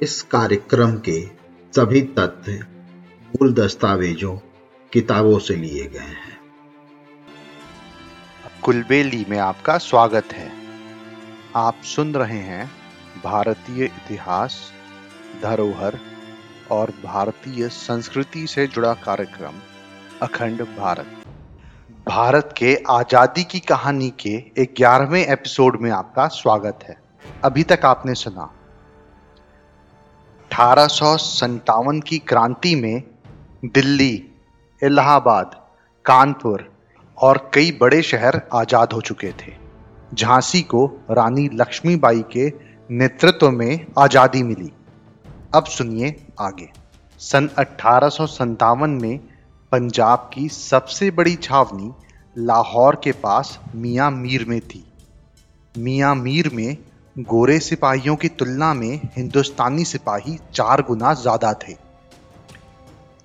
इस 0.00 0.22
कार्यक्रम 0.22 0.92
के 0.98 1.20
सभी 1.72 2.00
तथ्य 2.02 2.52
मूल 3.28 3.52
दस्तावेजों, 3.54 4.36
किताबों 4.92 5.38
से 5.38 5.54
लिए 5.56 5.86
गए 5.86 5.98
हैं। 5.98 6.38
कुलबेली 8.62 9.24
में 9.28 9.38
आपका 9.38 9.78
स्वागत 9.78 10.32
है। 10.32 10.50
आप 11.56 11.82
सुन 11.84 12.14
रहे 12.14 12.38
हैं 12.38 12.70
भारतीय 13.24 13.84
इतिहास, 13.84 14.72
धरोहर 15.42 15.98
और 16.70 16.92
भारतीय 17.04 17.68
संस्कृति 17.68 18.46
से 18.46 18.66
जुड़ा 18.66 18.94
कार्यक्रम, 18.94 19.60
अखंड 20.22 20.62
भारत। 20.62 21.06
भारत 22.08 22.54
के 22.56 22.74
आज़ादी 22.90 23.44
की 23.44 23.60
कहानी 23.60 24.10
के 24.10 24.64
ग्यारहवें 24.64 25.26
एपिसोड 25.26 25.80
में 25.80 25.90
आपका 25.90 26.26
स्वागत 26.28 26.78
है। 26.82 26.96
अभी 27.44 27.62
तक 27.62 27.80
आपने 27.84 28.14
सुना 28.14 28.50
अठारह 30.52 31.98
की 32.00 32.16
क्रांति 32.18 32.74
में 32.74 33.02
दिल्ली, 33.64 34.14
इलाहाबाद, 34.82 35.54
कानपुर 36.04 36.64
और 37.18 37.38
कई 37.54 37.70
बड़े 37.80 38.00
शहर 38.02 38.40
आज़ाद 38.54 38.92
हो 38.92 39.00
चुके 39.00 39.30
थे, 39.32 39.52
झांसी 40.14 40.60
को 40.64 40.84
रानी 41.10 41.48
लक्ष्मीबाई 41.54 42.22
के 42.32 42.48
नेतृत्व 42.90 43.50
में 43.50 43.86
आज़ादी 43.98 44.42
मिली। 44.42 44.70
अब 45.54 45.64
सुनिए 45.68 46.14
आगे। 46.40 46.68
सन 47.20 47.48
अठारह 47.58 48.86
में 48.86 49.18
पंजाब 49.72 50.30
की 50.34 50.48
सबसे 50.50 51.10
बड़ी 51.10 51.34
छावनी 51.42 51.92
लाहौर 52.36 53.00
के 53.04 53.12
पास 53.24 53.58
मियाँ 53.74 54.10
मीर 54.12 54.44
में 54.48 54.60
थी। 54.60 54.84
मियाँ 55.74 56.14
मीर 56.14 56.50
में 56.54 56.76
गोरे 57.16 57.58
सिपाहियों 57.58 58.14
की 58.16 58.28
तुलना 58.30 58.72
में 58.74 59.00
हिंदुस्तानी 59.16 59.84
सिपाही 59.84 60.36
चार 60.54 60.82
गुना 60.82 61.12
ज़्यादा 61.14 61.52
थे। 61.62 61.72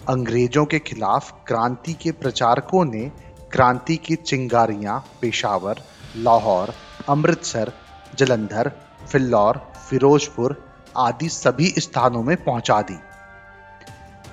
अंग्रेज़ों 0.10 0.66
के 0.66 0.80
खिलाफ 0.80 1.32
क्रांति 1.48 1.94
के 1.94 2.12
प्रचारकों 2.14 2.84
ने 2.86 3.04
क्रांति 3.52 3.96
की 3.98 4.16
चिंगारियाँ, 4.16 5.00
पेशावर, 5.22 5.82
लाहौर, 6.18 6.74
अमृतसर, 7.10 7.72
जलंधर, 8.18 8.72
फिल्लौर, 9.12 9.62
फिरोजपुर 9.90 10.62
आदि 10.98 11.30
सभी 11.30 11.74
स्थानों 11.78 12.24
में 12.24 12.36
पहुँचा 12.44 12.82
दी। 12.82 12.98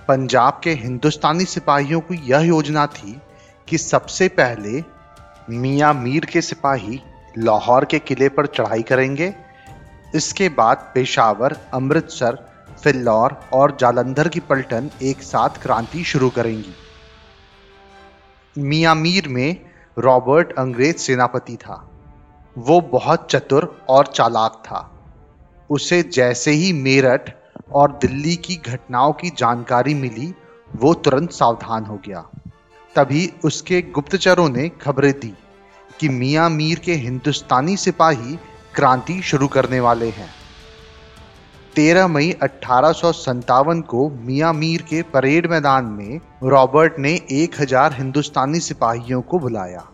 पंजाब 0.09 0.61
के 0.65 0.73
हिंदुस्तानी 0.75 1.45
सिपाहियों 1.45 2.01
की 2.01 2.21
यह 2.27 2.47
योजना 2.47 2.87
थी 2.89 3.21
कि 3.69 3.79
सबसे 3.79 4.29
पहले 4.35 4.83
मियाँ 5.51 5.95
मीर 5.95 6.25
के 6.25 6.41
सिपाही 6.41 7.01
लाहौर 7.39 7.85
के 7.85 7.99
किले 7.99 8.29
पर 8.29 8.47
चढ़ाई 8.47 8.83
करेंगे 8.83 9.35
इसके 10.15 10.49
बाद 10.49 10.93
पेशावर, 10.95 11.57
अमृतसर, 11.75 12.39
फिल्लौर 12.83 13.41
और 13.53 13.77
जालंधर 13.81 14.29
की 14.29 14.41
पलटन 14.41 14.91
एक 15.03 15.23
साथ 15.23 15.49
क्रांति 15.49 16.05
शुरू 16.05 16.31
करेंगी। 16.31 16.75
मियामीर 18.59 19.29
में 19.29 19.61
रॉबर्ट 19.99 20.53
अंग्रेज़ 20.53 20.97
सेनापति 20.97 21.57
था। 21.57 21.91
वो 22.59 22.81
बहुत 22.81 23.29
चतुर 23.31 23.83
और 23.89 24.07
चालाक 24.07 24.53
था। 24.53 24.91
उसे 25.71 26.03
जैसे 26.03 26.51
ही 26.51 26.73
मेरठ 26.73 27.35
और 27.73 27.93
दिल्ली 27.93 28.37
की 28.37 28.57
घटनाओं 28.57 29.13
की 29.13 29.31
जानकारी 29.31 29.95
मिली, 29.95 30.35
वो 30.77 30.95
तुरंत 30.95 31.33
सावधान 31.33 31.85
हो 31.85 32.01
गया। 32.09 32.29
तभी 32.97 33.33
उसके 33.45 33.83
गुप्तचरों 33.83 34.49
ने 34.49 34.69
खबरें 34.69 35.13
दी 35.13 35.35
कि 36.01 36.09
मियाँ 36.09 36.51
मीर 36.51 36.79
के 36.79 36.93
हिंदुस्तानी 36.93 37.77
सिपाही 37.77 38.39
क्रांति 38.75 39.21
शुरू 39.23 39.47
करने 39.49 39.81
वाले 39.81 40.09
हैं। 40.09 40.29
13 41.77 42.07
मई 42.07 42.31
अठारह 42.43 42.93
को 43.81 44.09
मियाँ 44.25 44.53
मीर 44.53 44.83
के 44.83 45.03
परेड 45.03 45.51
मैदान 45.51 45.85
में 45.85 46.21
रॉबर्ट 46.43 46.99
ने 46.99 47.15
1000 47.33 47.93
हिंदुस्तानी 47.93 48.61
सिपाहियों 48.61 49.21
को 49.23 49.39
बुलाया। 49.39 49.85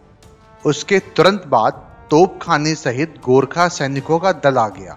उसके 0.64 0.98
तुरंत 0.98 1.46
बाद 1.46 1.72
तोप 2.10 2.38
खाने 2.42 2.74
सहित 2.74 3.14
गोरखा 3.24 3.68
सैनिकों 3.68 4.18
का 4.18 4.32
दल 4.32 4.56
आ 4.58 4.68
गया 4.68 4.96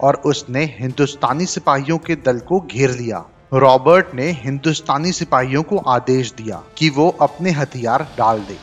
और 0.00 0.14
उसने 0.26 0.64
हिंदुस्तानी 0.78 1.46
सिपाहियों 1.46 1.98
के 1.98 2.14
दल 2.16 2.38
को 2.38 2.60
घेर 2.60 2.90
लिया। 2.90 3.24
रॉबर्ट 3.54 4.14
ने 4.14 4.30
हिंदुस्तानी 4.30 5.12
सिपाहियों 5.12 5.62
को 5.62 5.78
आदेश 5.88 6.32
दिया 6.32 6.62
कि 6.78 6.90
वो 6.90 7.08
अपने 7.20 7.50
हथियार 7.50 8.02
डाल 8.18 8.40
दे। 8.40 8.56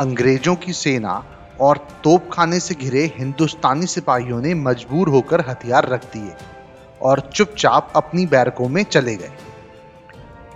अंग्रेज़ों 0.00 0.54
की 0.56 0.72
सेना 0.72 1.22
और 1.62 1.78
तोपखाने 2.04 2.60
से 2.60 2.74
घिरे 2.74 3.04
हिंदुस्तानी 3.16 3.86
सिपाहियों 3.86 4.40
ने 4.40 4.54
मजबूर 4.54 5.08
होकर 5.08 5.40
हथियार 5.40 5.88
रख 5.88 6.04
दिए 6.12 6.34
और 7.00 7.20
चुपचाप 7.34 7.92
अपनी 7.96 8.26
बैरकों 8.26 8.68
में 8.68 8.82
चले 8.82 9.16
गए। 9.16 9.32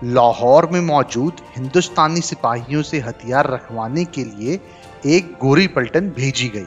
लाहौर 0.05 0.67
में 0.67 0.81
मौजूद 0.81 1.41
हिंदुस्तानी 1.57 2.21
सिपाहियों 2.21 2.83
से 2.83 3.01
हथियार 3.01 3.51
रखवाने 3.51 4.05
के 4.05 4.25
लिए 4.25 4.61
एक 5.07 5.33
गोरी 5.41 5.67
पलटन 5.67 6.11
भेजी 6.11 6.49
गई। 6.49 6.67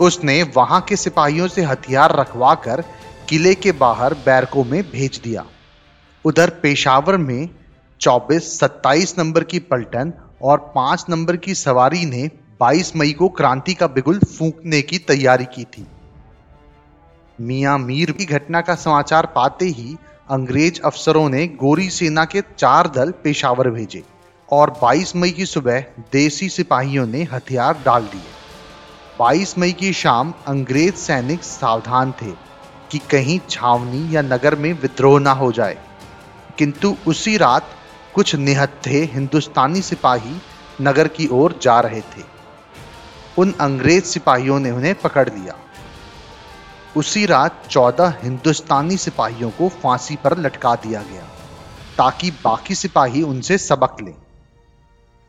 उसने 0.00 0.42
वहाँ 0.56 0.80
के 0.80 0.96
सिपाहियों 0.96 1.48
से 1.48 1.62
हथियार 1.62 2.16
रखवा 2.16 2.54
कर 2.54 2.84
किले 3.28 3.54
के 3.54 3.72
बाहर 3.72 4.14
बैरकों 4.14 4.64
में 4.64 4.82
भेज 4.90 5.20
दिया। 5.24 5.44
उधर 6.24 6.50
पेशावर 6.62 7.16
में 7.16 7.48
24 8.00 8.58
27 8.58 9.18
नंबर 9.18 9.44
की 9.44 9.58
पलटन 9.58 10.12
और 10.42 10.72
5 10.76 11.04
नंबर 11.10 11.36
की 11.36 11.54
सवारी 11.54 12.04
ने 12.06 12.30
22 12.64 12.96
मई 12.96 13.12
को 13.12 13.28
क्रांति 13.28 13.74
का 13.74 13.86
बिगुल 13.86 14.18
फूंकने 14.18 14.82
की 14.82 14.98
तैयारी 14.98 15.44
की 15.44 15.64
थी। 15.64 15.86
मियाँ 17.40 17.78
मीर 17.78 18.12
की 18.12 18.24
घटना 18.24 18.60
का 18.60 18.74
समाचार 18.74 19.26
पाते 19.26 19.64
ही 19.64 19.96
अंग्रेज़ 20.30 20.80
अफसरों 20.84 21.28
ने 21.28 21.46
गोरी 21.46 21.90
सेना 21.90 22.24
के 22.24 22.42
चार 22.58 22.88
दल 22.88 23.10
पेशावर 23.10 23.70
भेजे 23.70 24.02
और 24.52 24.78
22 24.82 25.16
मई 25.16 25.30
की 25.30 25.46
सुबह 25.46 25.80
देसी 26.12 26.48
सिपाहियों 26.48 27.06
ने 27.06 27.22
हथियार 27.22 27.82
डाल 27.84 28.02
दिए। 28.02 28.32
22 29.18 29.58
मई 29.58 29.72
की 29.72 29.92
शाम 29.92 30.34
अंग्रेज़ 30.46 30.94
सैनिक 30.94 31.42
सावधान 31.42 32.12
थे 32.12 32.30
कि 32.90 32.98
कहीं 32.98 33.40
छावनी 33.50 34.16
या 34.16 34.22
नगर 34.22 34.54
में 34.54 34.72
विद्रोह 34.72 35.20
ना 35.20 35.32
हो 35.32 35.52
जाए। 35.52 35.78
किंतु 36.58 36.96
उसी 37.06 37.36
रात 37.36 37.66
कुछ 38.14 38.34
निहत्थे 38.34 39.10
हिंदुस्तानी 39.12 39.82
सिपाही 39.82 40.36
नगर 40.80 41.08
की 41.08 41.26
ओर 41.26 41.58
जा 41.62 41.80
रहे 41.80 42.00
थे। 42.00 42.33
उन 43.38 43.54
अंग्रेज़ 43.60 44.04
सिपाहियों 44.04 44.60
ने 44.60 44.70
उन्हें 44.70 44.94
पकड़ 44.94 45.28
लिया। 45.28 45.54
उसी 46.96 47.26
रात 47.26 47.62
चौदह 47.70 48.14
हिंदुस्तानी 48.22 48.96
सिपाहियों 48.96 49.50
को 49.50 49.68
फांसी 49.68 50.16
पर 50.16 50.38
लटका 50.38 50.74
दिया 50.74 51.02
गया, 51.02 51.22
ताकि 51.98 52.30
बाकी 52.30 52.74
सिपाही 52.74 53.22
उनसे 53.22 53.58
सबक 53.58 53.96
लें। 54.02 54.14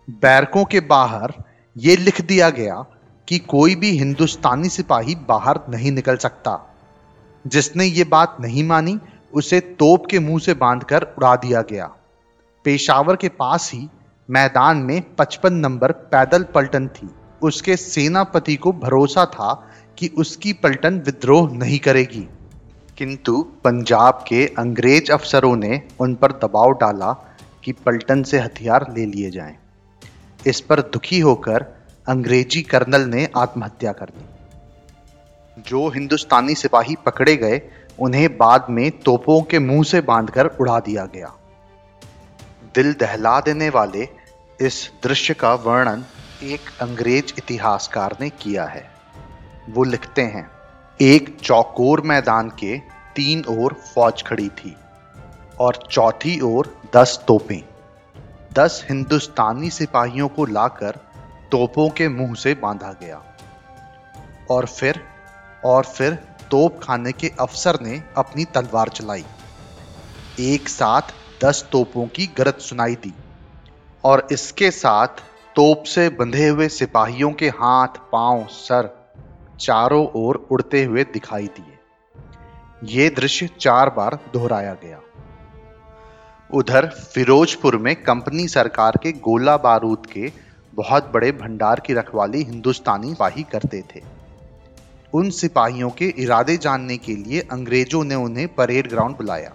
बैरकों 0.10 0.66
के 0.66 0.80
बाहर 0.80 1.34
यह 1.78 1.98
लिख 1.98 2.22
दिया 2.22 2.50
गया 2.50 2.86
कि 3.28 3.40
कोई 3.40 3.76
भी 3.76 3.92
हिंदुस्तानी 3.92 4.70
सिपाही 4.70 5.16
बाहर 5.16 5.60
नहीं 5.70 5.92
निकल 5.92 6.18
सकता। 6.18 6.76
जिसने 7.48 7.86
ये 7.86 8.04
बात 8.04 8.38
नहीं 8.40 8.64
मानी, 8.64 9.00
उसे 9.34 9.60
तोप 9.60 10.06
के 10.06 10.20
मुँह 10.20 10.40
से 10.40 10.54
बांधकर 10.54 11.04
उड़ा 11.04 11.36
दिया 11.36 11.62
गया। 11.62 11.86
पेशावर 12.64 13.16
के 13.16 13.30
पास 13.30 13.72
ही 13.74 13.90
मैदान 14.30 14.78
में 14.78 15.16
55 15.16 15.54
नंबर 15.54 15.92
पैदल 15.92 16.44
पलटन 16.44 16.88
थी। 16.88 17.10
उसके 17.46 17.76
सेनापति 17.78 18.56
को 18.56 18.72
भरोसा 18.72 19.26
था 19.26 19.54
कि 19.98 20.08
उसकी 20.18 20.54
पलटन 20.54 21.00
विद्रोह 21.00 21.52
नहीं 21.52 21.80
करेगी। 21.80 22.28
किंतु 22.98 23.42
पंजाब 23.64 24.24
के 24.28 24.46
अंग्रेज़ 24.60 25.12
अफसरों 25.12 25.56
ने 25.56 25.82
उन 26.00 26.16
पर 26.16 26.32
दबाव 26.32 26.72
डाला 26.72 27.12
कि 27.64 27.72
पलटन 27.72 28.24
से 28.24 28.40
हथियार 28.40 28.86
ले 28.98 29.06
लिए 29.06 29.32
जाएँ। 29.32 29.56
इस 30.48 30.62
पर 30.62 30.82
दुखी 30.82 31.20
होकर 31.20 31.66
अंग्रेज़ी 32.08 32.62
कर्नल 32.62 33.02
ने 33.02 33.28
आत्महत्या 33.38 33.92
कर 33.92 34.10
ली 34.10 34.26
जो 35.62 35.88
हिंदुस्तानी 35.90 36.56
सिपाही 36.56 36.96
पकड़े 37.06 37.36
गए, 37.36 37.62
उन्हें 38.00 38.38
बाद 38.38 38.66
में 38.70 38.92
तोपों 38.92 39.42
के 39.42 39.60
मुँह 39.60 39.84
से 39.84 40.02
बांधकर 40.02 40.46
उड़ा 40.46 40.80
दिया 40.80 41.06
गया। 41.06 41.34
दिल 42.76 42.94
दहला 42.94 43.40
देने 43.40 43.70
वाले 43.70 44.08
इस 44.62 44.92
दृश्य 45.04 45.34
का 45.34 45.54
वर्णन 45.54 46.04
एक 46.44 46.60
अंग्रेज़ 46.82 47.34
इतिहासकार 47.38 48.18
ने 48.22 48.30
किया 48.30 48.66
है। 48.66 48.92
वो 49.70 49.84
लिखते 49.84 50.22
हैं, 50.22 50.52
एक 51.02 51.38
चौकोर 51.40 52.02
मैदान 52.02 52.50
के 52.50 52.78
तीन 53.16 53.46
ओर 53.50 53.74
फौज 53.74 54.24
खड़ी 54.24 54.50
थी 54.50 54.76
और 55.60 55.76
चौथी 55.92 56.40
ओर 56.42 56.82
दस 56.96 57.24
तोपें। 57.28 57.62
दस 58.54 58.86
हिंदुस्तानी 58.90 59.70
सिपाहियों 59.70 60.28
को 60.28 60.46
लाकर 60.46 60.92
तोपों 61.52 61.90
के 61.90 62.08
मुँह 62.08 62.36
से 62.36 62.54
बांधा 62.54 62.92
गया। 62.92 63.24
और 64.50 64.66
फिर 64.66 65.04
और 65.66 65.84
फिर 65.84 66.14
तोप 66.52 66.80
खाने 66.84 67.12
के 67.12 67.32
अफसर 67.40 67.80
ने 67.82 68.04
अपनी 68.18 68.46
तलवार 68.46 68.90
चलाई। 68.90 69.26
एक 70.40 70.70
साथ 70.70 71.02
दस 71.44 71.70
तोपों 71.72 72.08
की 72.08 72.28
गरज 72.28 72.54
सुनाई 72.54 72.96
दी 72.96 73.14
और 74.04 74.28
इसके 74.32 74.72
साथ 74.72 75.08
तोप 75.56 75.84
से 75.84 76.10
बंधे 76.10 76.48
हुए 76.48 76.68
सिपाहियों 76.70 77.32
के 77.32 77.50
हाथ, 77.50 77.88
पाँव, 77.88 78.48
सर 78.48 79.12
चारों 79.60 80.08
ओर 80.16 80.48
उड़ते 80.52 80.84
हुए 80.84 81.04
दिखाई 81.04 81.48
दिए। 81.48 81.78
ये 82.84 83.10
दृश्य 83.10 83.50
चार 83.60 83.90
बार 83.90 84.20
दोहराया 84.34 84.74
गया। 84.74 85.02
उधर 86.54 86.88
फिरोजपुर 86.88 87.78
में 87.78 87.96
कंपनी 87.96 88.48
सरकार 88.48 89.00
के 89.04 89.12
गोला 89.12 89.58
बारूद 89.58 90.06
के 90.06 90.32
बहुत 90.74 91.12
बड़े 91.14 91.32
भंडार 91.32 91.80
की 91.80 91.94
रखवाली 91.94 92.44
हिंदुस्तानी 92.44 93.10
सिपाही 93.10 93.44
करते 93.44 93.84
थे। 93.96 94.02
उन 95.14 95.30
सिपाहियों 95.30 95.90
के 95.90 96.06
इरादे 96.06 96.58
जानने 96.58 96.98
के 96.98 97.16
लिए 97.16 97.40
अंग्रेज़ों 97.42 98.04
ने 98.04 98.16
उन्हें 98.16 98.56
परेड 98.56 98.90
ग्राउंड 98.90 99.18
बुलाया। 99.18 99.54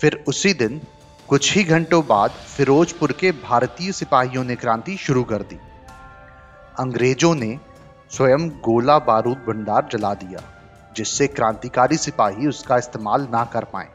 फिर 0.00 0.24
उसी 0.28 0.54
दिन 0.54 0.80
कुछ 1.28 1.56
ही 1.56 1.62
घंटों 1.64 2.06
बाद 2.06 2.30
फिरोजपुर 2.30 3.12
के 3.12 3.30
भारतीय 3.32 3.92
सिपाहियों 3.92 4.44
ने 4.44 4.56
क्रांति 4.56 4.96
शुरू 4.96 5.22
कर 5.24 5.42
दी। 5.42 5.58
अंग्रेज़ों 6.78 7.34
ने 7.34 7.58
स्वयं 8.10 8.48
गोला 8.48 8.98
बारूद 8.98 9.38
भंडार 9.38 9.88
जला 9.92 10.12
दिया, 10.14 10.40
जिससे 10.96 11.26
क्रांतिकारी 11.26 11.96
सिपाही 11.96 12.46
उसका 12.46 12.76
इस्तेमाल 12.76 13.26
ना 13.32 13.44
कर 13.44 13.64
पाए। 13.64 13.88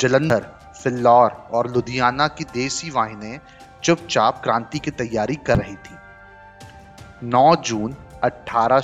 जलंधर, 0.00 0.46
फिल्लौर 0.82 1.30
और 1.52 1.70
लुधियाना 1.70 2.28
की 2.28 2.44
देसी 2.44 2.90
वाहिनी 2.90 3.38
चुपचाप 3.84 4.42
क्रांति 4.42 4.78
की 4.78 4.90
तैयारी 4.90 5.36
कर 5.36 5.58
रही 5.58 5.76
थी। 5.76 7.28
9 7.28 7.54
जून 7.56 7.94
अठारह 8.24 8.80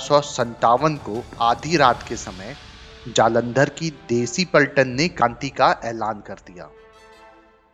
को 1.05 1.23
आधी 1.41 1.77
रात 1.77 2.05
के 2.07 2.15
समय 2.15 2.55
जालंधर 3.15 3.69
की 3.69 3.89
देसी 4.09 4.45
पलटन 4.45 4.87
ने 4.87 5.07
क्रांति 5.07 5.49
का 5.49 5.75
ऐलान 5.85 6.23
कर 6.27 6.33
दिया। 6.33 6.69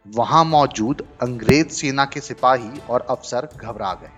वहाँ 0.08 0.46
मौजूद 0.46 1.08
अंग्रेज़ 1.22 1.68
सेना 1.68 2.06
के 2.06 2.20
सिपाही 2.20 2.80
और 2.90 3.02
अफसर 3.10 3.50
घबरा 3.62 3.94
गए। 3.94 4.10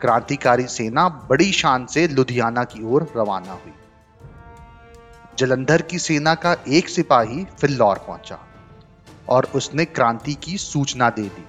क्रांतिकारी 0.00 0.66
सेना 0.66 1.08
बड़ी 1.08 1.52
शान 1.52 1.86
से 1.86 2.08
लुधियाना 2.08 2.64
की 2.64 2.84
ओर 2.84 3.12
रवाना 3.16 3.52
हुई। 3.52 3.72
जलंधर 5.38 5.82
की 5.82 5.98
सेना 5.98 6.34
का 6.34 6.56
एक 6.68 6.88
सिपाही 6.88 7.44
फिल्लौर 7.44 7.98
पहुँचा 7.98 8.38
और 9.28 9.48
उसने 9.54 9.84
क्रांति 9.84 10.34
की 10.34 10.58
सूचना 10.58 11.10
दे 11.10 11.22
दी। 11.22 11.44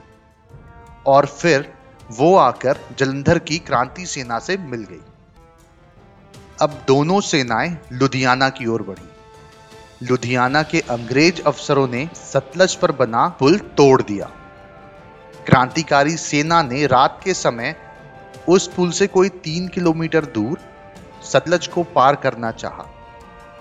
और 1.07 1.25
फिर 1.25 1.73
वो 2.11 2.35
आकर 2.35 2.77
जलंधर 2.97 3.39
की 3.39 3.57
क्रांति 3.57 4.05
सेना 4.05 4.39
से 4.39 4.57
मिल 4.57 4.83
गई। 4.83 5.01
अब 6.61 6.83
दोनों 6.87 7.21
सेनाएँ 7.21 7.77
लुधियाना 7.93 8.49
की 8.49 8.65
ओर 8.65 8.81
बढ़ी। 8.81 9.09
लुधियाना 10.01 10.61
के 10.63 10.79
अंग्रेज़ 10.79 11.41
अफसरों 11.47 11.87
ने 11.87 12.09
सतलज 12.15 12.75
पर 12.75 12.91
बना 12.91 13.27
पुल 13.29 13.57
तोड़ 13.77 14.01
दिया। 14.01 14.25
क्रांतिकारी 15.45 16.15
सेना 16.17 16.61
ने 16.63 16.85
रात 16.87 17.19
के 17.23 17.33
समय 17.33 17.75
उस 18.47 18.67
पुल 18.67 18.91
से 18.91 19.07
कोई 19.07 19.29
तीन 19.29 19.67
किलोमीटर 19.67 20.25
दूर 20.25 20.59
सतलज 21.23 21.67
को 21.67 21.83
पार 21.95 22.15
करना 22.15 22.51
चाहा, 22.51 22.85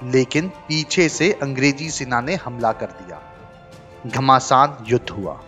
लेकिन 0.04 0.48
पीछे 0.48 1.08
से 1.08 1.32
अंग्रेज़ी 1.32 1.90
सेना 1.90 2.20
ने 2.20 2.34
हमला 2.34 2.72
कर 2.72 2.86
दिया। 2.86 3.20
घमासान 4.06 4.76
युद्ध 4.88 5.08
हुआ। 5.10 5.38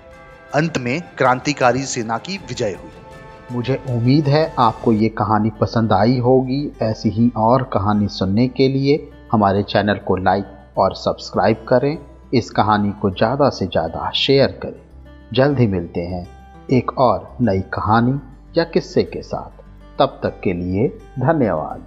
अंत 0.55 0.79
में 0.79 1.01
क्रांतिकारी 1.19 1.83
सेना 1.87 2.19
की 2.19 2.37
विजय 2.39 2.79
हुई। 2.83 2.91
मुझे 3.53 3.83
उम्मीद 3.89 4.29
है 4.29 4.55
आपको 4.59 4.93
ये 4.93 5.09
कहानी 5.09 5.51
पसंद 5.51 5.93
आई 5.93 6.19
होगी। 6.19 6.71
ऐसी 6.83 7.11
ही 7.11 7.33
और 7.37 7.63
कहानी 7.63 8.09
सुनने 8.09 8.49
के 8.49 8.69
लिए 8.69 9.11
हमारे 9.33 9.63
चैनल 9.63 9.99
को 9.99 10.17
लाइक 10.17 10.57
और 10.79 10.95
सब्सक्राइब 10.95 11.65
करें। 11.69 11.97
इस 12.35 12.51
कहानी 12.51 12.91
को 12.93 13.11
ज़्यादा 13.11 13.49
से 13.51 13.67
ज़्यादा 13.67 14.11
शेयर 14.11 14.59
करें। 14.63 14.81
जल्द 15.33 15.59
ही 15.59 15.67
मिलते 15.67 16.01
हैं 16.01 16.27
एक 16.73 16.99
और 16.99 17.37
नई 17.41 17.61
कहानी 17.75 18.21
या 18.59 18.65
किस्से 18.65 19.03
के 19.05 19.23
साथ। 19.23 19.63
तब 19.99 20.21
तक 20.23 20.41
के 20.41 20.53
लिए 20.53 20.89
धन्यवाद। 21.19 21.87